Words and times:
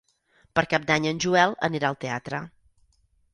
Per 0.59 0.63
Cap 0.71 0.87
d'Any 0.91 1.05
en 1.09 1.19
Joel 1.25 1.53
anirà 1.69 1.93
al 1.93 1.99
teatre. 2.07 2.41